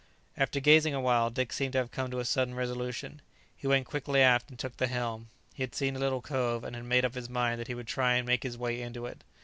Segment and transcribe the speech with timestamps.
[0.35, 3.21] After gazing awhile, Dick seemed to have come to a sudden resolution.
[3.55, 5.27] He went quickly aft and took the helm.
[5.53, 7.85] He had seen a little cove, and had made up his mind that he would
[7.87, 9.23] try and make his way into it.